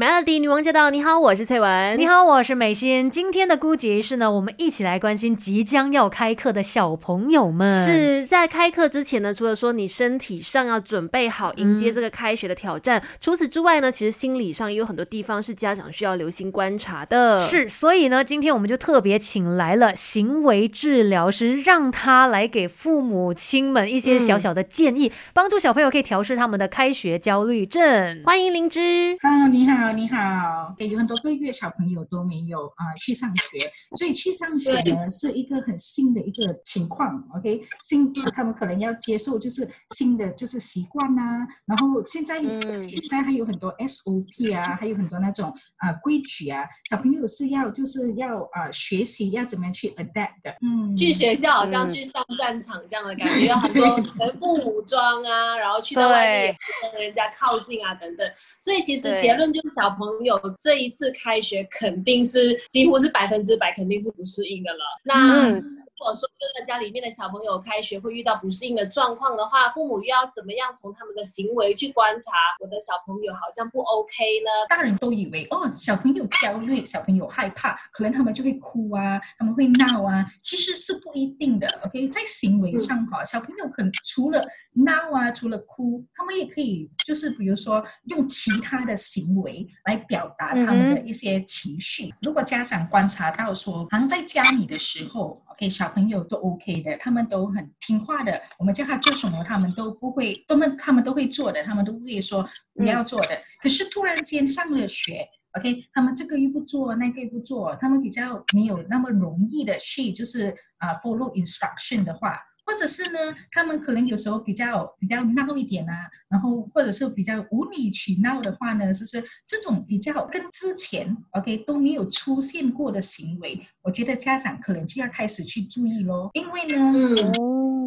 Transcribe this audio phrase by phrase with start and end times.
[0.00, 0.88] Melody 女王驾到！
[0.88, 1.98] 你好，我是翠文。
[1.98, 3.10] 你好，我是美心。
[3.10, 7.84] 今天的姑姐仪式呢，我们一起来关心即将要开课的小朋友们。
[7.84, 17.38] 是在开课之前呢，除了说你身体上要准备好迎接这个开学的挑战，除此之外呢，其实心理上也有很多地方是家长需要留心观察的。
[17.42, 28.22] 是，所以呢，今天我们就特别请来了行为治疗师，让他来给父母亲们一些小小的建议，帮助小朋友可以调试他们的开学焦虑症。
[28.24, 29.18] 欢迎灵芝。
[29.20, 30.74] Hello，你好，你好。
[30.78, 37.22] 有很多个月小朋友都没有啊去上学，所以去上学呢是一个很新的一个情况。
[37.34, 41.22] OK，新他们可能要接受就是新的就是习惯呐。
[41.66, 50.56] 然后现在现在还有很多 SOP 啊，还有很多那种啊规矩啊，小朋友是要就是要啊学习要怎么样去 adapt 的。
[50.62, 56.56] 嗯，去学校好像去上战场这样的感觉， 很多全副武装啊，然后去到外面
[56.92, 58.26] 跟人家靠近啊等等。
[58.58, 60.38] 所以其实结论就是小朋友。
[60.58, 64.78] 这一次开学肯定是几乎是百分之百肯定是不适应的了。
[65.04, 65.80] 那。
[66.00, 74.48] 如果说真的家里面的小朋友开学会遇到不适应的状况的话，父母又要怎么样从他们的行为去观察我的小朋友好像不 OK 呢？
[74.66, 81.68] 大人都以为哦，小朋友焦虑，小朋友害怕，可能他们就会哭啊，他们会闹啊，其实是不一定的。
[81.84, 92.10] OK，在行为上哈，小朋友可能除了闹啊，除了哭，他们也可以就是比如说用其他的行为来表达他们的一些情绪。
[92.22, 95.44] 如果家长观察到说，好像在家里的时候。
[95.60, 98.40] 给小朋友都 OK 的，他们都很听话的。
[98.58, 103.38] 我们叫他做什么，他们都不会，他们他们都会做的，他们都不会说不要做的。
[103.62, 112.40] 可是突然间上了学，OK，他们这个又不做，那个又不做，他们比较没有那么容易的去就是啊 follow instruction 的话。
[112.70, 113.18] 或者是呢，
[113.50, 127.34] 他们可能有时候比较比较闹一点啊，然后或者是比较无理取闹的话呢，就是这种比较跟之前 OK 都没有出现过的行为，我觉得家长可能就要开始去注意咯，因为呢，嗯，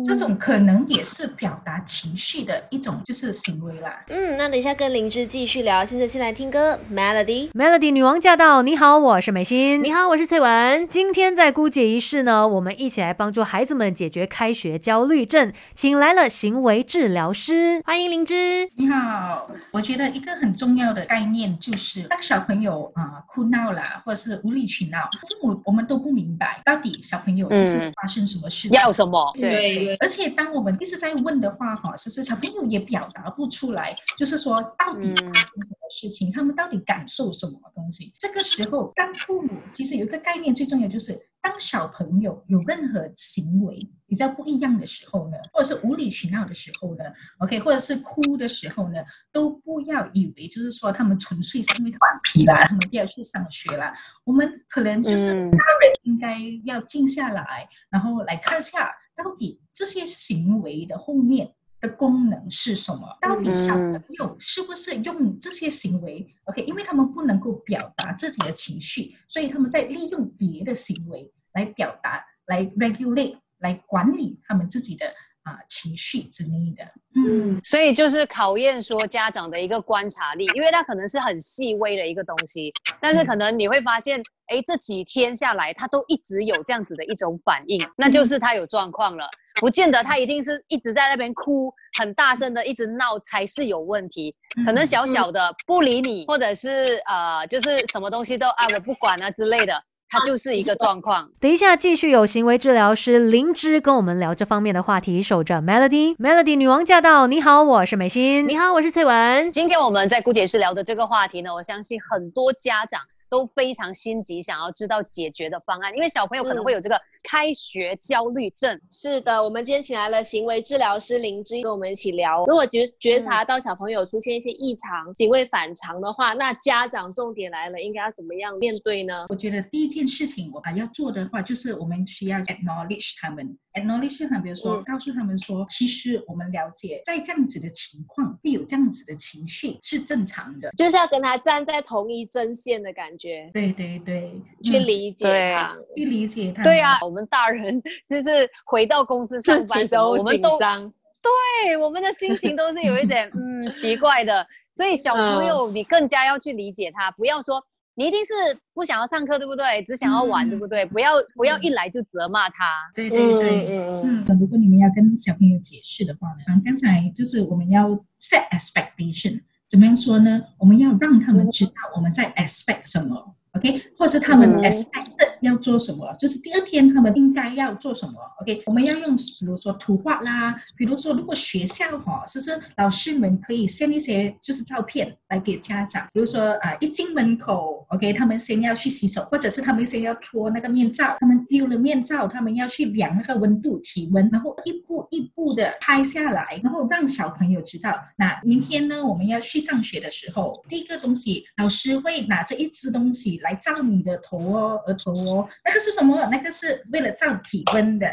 [0.04, 4.04] 这种可能也是表达情绪的一种就是行为啦。
[4.10, 14.78] 嗯，那等一下跟灵芝继续聊，现在先来听歌，Melody，Melody 女王驾到，你好，我是美心，你好，我是翠文，今天在姑姐仪式呢，我们一起来帮助孩子们解决开学。
[14.78, 18.70] 焦虑症，请来了行为治疗师，欢迎灵芝。
[18.76, 25.00] 你好，我觉得一个很重要的概念就是，当小朋友啊哭闹啦，或者是无理取闹，
[25.40, 29.32] 父母我们都不明白到底小朋友就是发生什么事情，要什么？
[29.40, 29.93] 对。
[30.00, 38.14] 而且当我们一直在问的话，哈，其实小朋友也表达不出来，就是说到底发生什么事情，他们到底感受什么东西？
[38.18, 41.20] 这个时候，当父母其实有一个概念，最重要就是。
[41.44, 47.04] 当小朋友有任何行为比较不一样的时候呢，或者是无理取闹的时候呢
[47.40, 53.94] ，OK，或者是哭的时候呢，都不要以为就是说他们纯粹是因为顽皮啦，他们不要去上学啦。
[54.24, 61.54] 我们可能就是大人应该要静下来，然后来看下到底这些行为的后面。
[61.84, 63.18] 的功能是什么？
[63.20, 75.14] 到底小朋友是不是用这些行为？OK，因为他们不能够表达自己的情绪，所以他们在利用别的行为来表达、来 regulate、来管理他们自己的
[75.44, 76.84] 啊情绪之类的。
[77.16, 82.72] 嗯，所以就是考验说家长的一个观察力，因为他可能是很细微的一个东西，
[83.02, 89.28] 但是可能你会发现，哎，这几天下来他都一直有这样子的一种反应，那就是他有状况了，
[89.60, 94.84] 不见得他一定是一直在那边哭，很大声的一直闹才是有问题，可能。
[94.94, 99.74] 小小的不理你，或者是呃，就是什么东西都啊我不管啊之类的。
[100.14, 101.28] 它就是一个状况。
[101.42, 105.24] 等一下，继续有行为治疗师灵芝跟我们聊这方面的话题。
[105.24, 107.26] 守着 Melody，Melody 女王驾到！
[107.26, 108.48] 你好，我是美心。
[108.48, 109.52] 你好，我是翠文。
[109.52, 113.02] 今天我们在姑姐室聊的这个话题呢，我相信很多家长。
[113.34, 118.80] 都非常心急，想要知道解决的方案，因为小朋友可能会有这个开学焦虑症。
[118.92, 122.46] 是的，我们今天请来了行为治疗师林芝跟我们一起聊。
[122.46, 129.26] 如果觉觉察到小朋友出现一些异常、行为反常的话，那家长重点来了，应该要怎么样面对呢？
[129.30, 143.23] 我觉得第一件事情我还要做的话，就是我们需要 acknowledge 他们，acknowledge 他们，比如说告诉他们说，其实我们了解，在这样子的情况会有这样子的情绪是正常的，就是要跟他站在同一阵线的感觉。
[143.54, 146.64] 对对对，去理解他，去理解他。
[146.64, 154.46] 对啊，我们大人就是回到公司上班时候，我们都对我们的心情都是有一点 嗯奇怪的。
[154.76, 157.64] 所以小朋友，你更加要去理解他，不要说
[157.96, 158.34] 你一定是
[158.74, 159.84] 不想要上课，对不对？
[159.84, 160.86] 只想要玩，对不对？
[160.86, 162.66] 不要不要一来就责骂他。
[162.94, 164.40] 对对对，嗯嗯。
[164.40, 169.42] 如果你们要跟小朋友解释的话呢，啊，刚才就是我们要 set expectation。
[169.74, 170.40] 怎么样说呢？
[170.60, 173.34] 我们要让他们知道我们在 expect 什么。
[173.54, 178.14] OK，或是他们 expected 要做什么，就是第二天他们应该要做什么。
[178.40, 203.34] OK，我们要用比如说图画啦，比如说如果学校哈，其实老师们可以 send 一些就是照片来给家长，比如说啊一进门口，OK，他们先要去洗手，或者是他们先要脱那个面罩，他们丢了面罩，他们要去量那个温度体温，然后一步一步的拍下来，然后让小朋友知道，那明天呢我们要去上学的时候，第一个东西老师会拿着一支东西。
[203.44, 206.28] 来照你的头哦，额头哦，那个是什么？
[206.32, 208.08] 那个是为了照体温的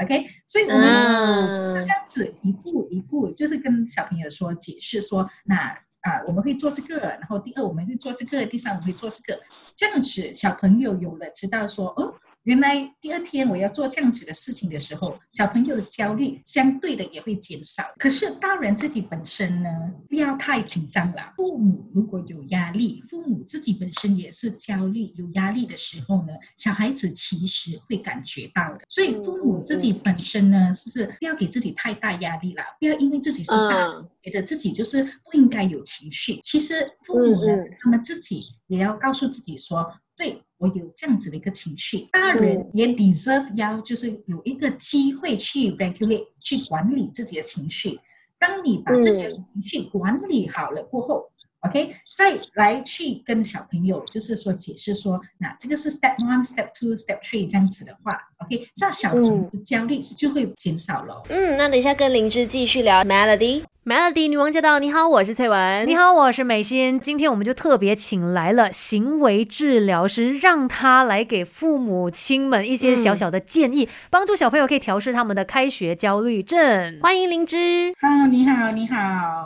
[0.00, 0.26] ，OK？
[0.46, 5.76] 所以我们这样子一步一步，就是跟小朋友说解释说，那
[6.06, 9.40] 啊我们会做这个，然后第二我们会做这个，第三我们会做这个，
[9.74, 12.14] 这样子小朋友有了知道说哦。
[12.46, 17.82] 原来第二天我要做这样子的事情的时候，小朋友的焦虑相对的也会减少。
[17.98, 19.68] 可是大人自己本身呢，
[20.08, 21.32] 不要太紧张了。
[21.36, 28.82] 父母如果有压力，父母自己本身也是焦虑、有压力的时候呢，小孩子其实会感觉到的。
[28.88, 32.62] 所以父母自己本身呢，是不是不要给自己太大压力了？
[32.78, 36.40] 不要因为自己是大人，觉得自己就是不应该有情绪。
[36.44, 39.84] 其实父母呢，他们自己也要告诉自己说。
[40.18, 47.98] 对我有这样子的一个情绪，大人也 deserve 要就是有一个机会去 regulate 去管理自己的情绪。
[48.38, 51.30] 当你把自己的情绪管理好了过后
[51.60, 58.12] ，OK，再来去跟小朋友就是说解释说，那这个是 step one、step two、step three 这样子的话
[58.44, 61.22] ，OK，这样小朋友的焦虑就会减少了。
[61.28, 63.62] 嗯，那等一下跟灵芝继续聊 melody。
[63.86, 64.80] Melody 女王驾到！
[64.80, 65.86] 你好，我是翠文。
[65.86, 67.00] 你好，我是美心。
[67.00, 76.98] 今天我们就特别请来了行为治疗师，让他来给父母亲们一些小小的建议，帮助小朋友可以调试他们的开学焦虑症。
[77.00, 77.94] 欢迎灵芝。
[78.00, 78.96] Hello，你好，你好。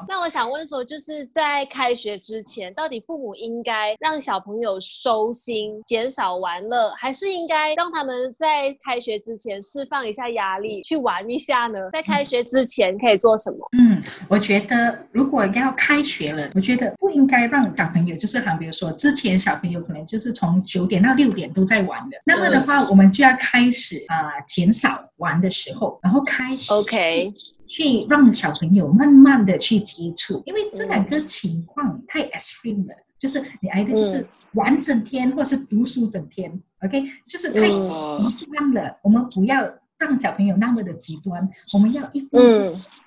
[0.08, 11.78] 那我想问说，就是在开学之前，到底父母应该让小朋友收心，减少玩乐，还是应该让他们在开学之前释放一下压力，去玩一下呢？
[11.92, 13.68] 在开学之前可以做什么？
[13.78, 14.00] 嗯。
[14.28, 27.30] 我觉得如果要开学了，我觉得不应该让小朋友，就是好比如说之前小朋友可能就是从九点到六点都在玩的，那么的话，我们就要开始啊减少玩的时候，然后开始 OK
[27.66, 36.50] 去让小朋友慢慢的去接触，因为这两个情况太 extreme 了，就是你挨的就是玩整天或是读书整天
[36.80, 38.98] ，OK，就是太极端了。
[39.02, 39.62] 我们不要
[39.98, 42.38] 让小朋友那么的极端，我们要一步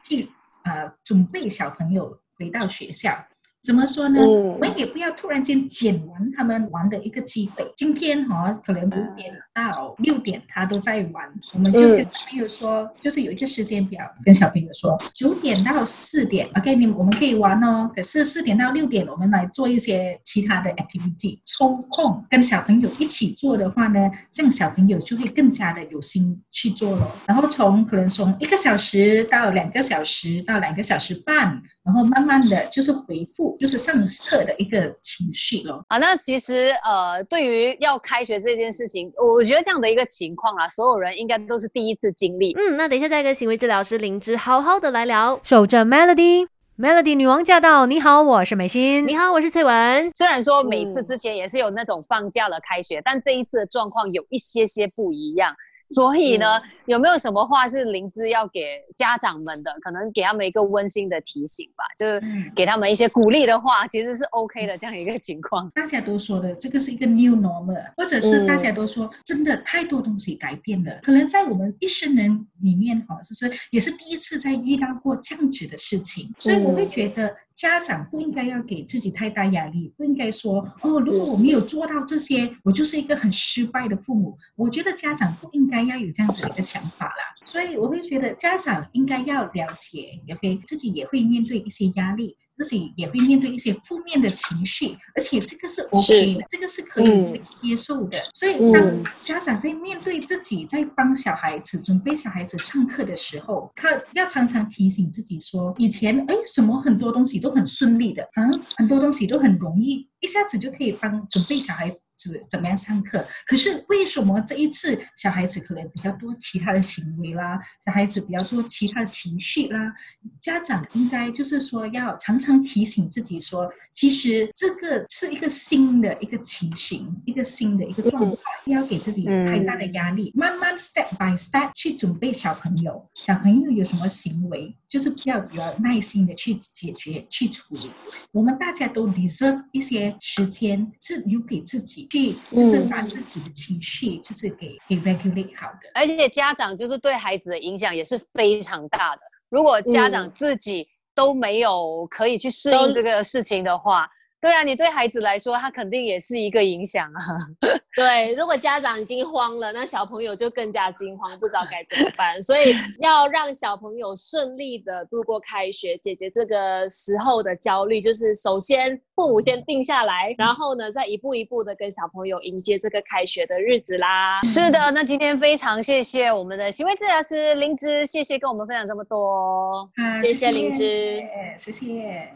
[0.08, 0.30] 去。
[0.66, 3.28] 呃，准备小朋友回到学校。
[3.64, 4.20] 怎么说呢？
[4.22, 7.66] 我们也不要突然间剪完他们玩的一个机会。
[7.78, 17.90] 今天哈，可能五点到六点他都在玩，我们就跟小朋友说，就是有一个时间表，跟小朋友说，九点到四点，OK，你我们可以玩哦。
[17.96, 27.10] 可是四点到六点，我们来做一些其他的 activity，抽空跟小朋友一起做的话呢，这样小朋友就会更加的有心去做了。
[27.26, 31.64] 然后从可能从一个小时到两个小时到两个小时半。
[31.86, 35.84] 然后慢慢的就是回复，就是上课的一个情绪咯。
[35.90, 42.54] 啊，那其实呃，对于要开学这件事情，我觉得这样的一个情况啊，所有人应该都是第一次经历。
[42.54, 45.38] 嗯，那等一下再跟行为治疗师灵芝好好的来聊。
[45.44, 47.86] 守着 Melody，Melody 女王驾到！
[47.86, 49.06] 你好，我是美心。
[49.06, 50.10] 你好，我是翠文。
[50.16, 55.54] 虽然说每次之前也是有那种放假了开学，但这一次的状况有一些些不一样。
[55.90, 59.72] 所以呢，有没有什么话是灵芝要给家长们的？
[59.82, 62.22] 可能给他们一个温馨的提醒吧，就是
[62.56, 65.70] 给他们一些鼓励的话，其实是 OK 的这样一个情况。
[65.72, 77.36] 大家都说的这个是一个 new normal，或者是大家都说真的太多东西改变了，可能在我们一生人里面哈，就是也是第一次在遇到过这样子的事情，所以我会觉得。
[77.56, 84.38] 家长不应该要给自己太大压力，不应该说哦，如果我没有做到这些，我就是一个很失败的父母。
[84.56, 92.38] 我觉得家长不应该要有这样子的一个想法啦，所以我会觉得家长应该要了解，OK，自己也会面对一些压力。
[92.58, 98.18] 自己也会面对一些负面的情绪，而且这个是 OK 的，这个是可以接受的。
[98.34, 111.96] 所以，当家长在面对自己在帮小孩子准备小孩子上课的时候，他要常常提醒自己说：以前哎，什么很多东西都很顺利的，啊，很多东西都很容易，一下子就可以帮准备小孩。
[112.32, 113.26] 怎怎么样上课。
[113.48, 119.94] 可是为什么这一次小孩子可能比较多其他的行为啦，小孩子比较多其他的情绪啦？
[120.40, 133.10] 家长应该就是说要常常提醒自己说，其实这个是一个新的一个情形，一个新的一个状态，不要给自己太大的压力，慢慢 step by step 去准备小朋友。
[133.14, 137.92] 小朋友有什么行为，就是比较比较耐心的去解决、去处理。
[138.32, 145.90] 我们大家都 deserve 一些时间，是留给自己去，就是把自己的情绪就是给给 regulate 好的。
[145.96, 149.22] 而且家长就是对孩子的影响也是非常大的。
[149.50, 154.08] 如果家长自己都没有可以去适应这个事情的话，
[154.44, 157.24] 对啊，你对孩子来说，他肯定也是一个影响啊。
[157.96, 162.42] 对，如果家长已经慌了，那小朋友就更加惊慌，不知道该怎么办。
[162.42, 174.42] 所以 要让小朋友顺利的度过开学，解决这个时候的焦虑，就是首先父母先定下来，然后呢，再一步一步的跟小朋友迎接这个开学的日子啦。
[174.44, 179.90] 是的，那今天非常谢谢我们的行为治疗师灵芝，谢谢跟我们分享这么多。
[179.96, 181.24] 嗯，谢谢灵芝，
[181.58, 182.34] 谢谢。